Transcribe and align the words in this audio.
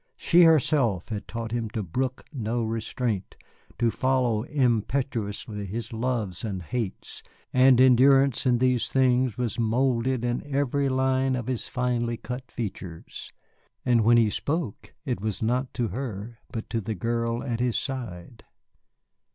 She 0.17 0.41
herself 0.45 1.09
had 1.09 1.27
taught 1.27 1.51
him 1.51 1.69
to 1.75 1.83
brook 1.83 2.25
no 2.33 2.63
restraint, 2.63 3.35
to 3.77 3.91
follow 3.91 4.41
impetuously 4.41 5.67
his 5.67 5.93
loves 5.93 6.43
and 6.43 6.63
hates, 6.63 7.21
and 7.53 7.79
endurance 7.79 8.47
in 8.47 8.57
these 8.57 8.91
things 8.91 9.37
was 9.37 9.59
moulded 9.59 10.25
in 10.25 10.41
every 10.43 10.89
line 10.89 11.35
of 11.35 11.45
his 11.45 11.67
finely 11.67 12.17
cut 12.17 12.49
features. 12.51 13.31
And 13.85 14.03
when 14.03 14.17
he 14.17 14.31
spoke 14.31 14.95
it 15.05 15.21
was 15.21 15.43
not 15.43 15.71
to 15.75 15.89
her, 15.89 16.39
but 16.51 16.67
to 16.71 16.81
the 16.81 16.95
girl 16.95 17.43
at 17.43 17.59
his 17.59 17.77
side. 17.77 18.43